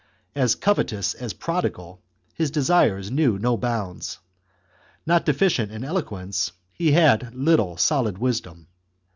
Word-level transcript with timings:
As 0.33 0.55
covetous 0.55 1.13
as 1.13 1.33
prodigal, 1.33 2.01
his 2.33 2.49
desires 2.49 3.11
knew 3.11 3.37
no 3.37 3.55
bounds. 3.55 4.17
Not 5.05 5.25
deficient 5.25 5.71
in 5.71 5.83
elo 5.83 6.01
quence, 6.01 6.53
he 6.73 6.93
had 6.93 7.35
little 7.35 7.77
solid 7.77 8.17
wisdom. 8.17 8.65